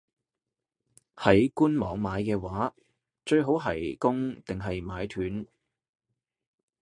[1.15, 2.73] 喺官網買嘅話，
[3.23, 5.45] 最好係供定係買斷?